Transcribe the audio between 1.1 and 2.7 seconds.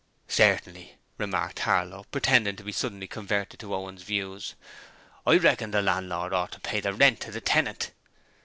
remarked Harlow, pretending to